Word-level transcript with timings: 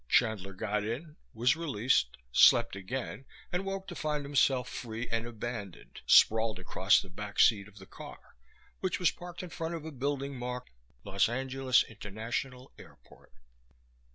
Chandler 0.09 0.53
got 0.53 0.83
in, 0.83 1.15
was 1.31 1.55
released, 1.55 2.17
slept 2.31 2.75
again 2.75 3.23
and 3.51 3.63
woke 3.65 3.87
to 3.87 3.93
find 3.93 4.25
himself 4.25 4.67
free 4.67 5.07
and 5.11 5.27
abandoned, 5.27 6.01
sprawled 6.07 6.57
across 6.57 6.99
the 6.99 7.09
back 7.11 7.39
seat 7.39 7.67
of 7.67 7.77
the 7.77 7.85
car, 7.85 8.35
which 8.79 8.99
was 8.99 9.11
parked 9.11 9.43
in 9.43 9.51
front 9.51 9.75
of 9.75 9.85
a 9.85 9.91
building 9.91 10.35
marked 10.39 10.71
Los 11.03 11.29
Angeles 11.29 11.83
International 11.83 12.71
Airport. 12.79 13.31